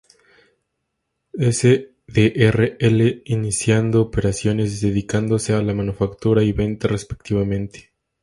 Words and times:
S. 1.37 1.91
de 2.07 2.33
R. 2.35 2.75
L.", 2.79 3.21
iniciando 3.23 4.01
operaciones 4.01 4.81
dedicándose 4.81 5.53
a 5.53 5.61
la 5.61 5.75
manufactura 5.75 6.41
y 6.41 6.53
venta, 6.53 6.87
respectivamente. 6.87 7.91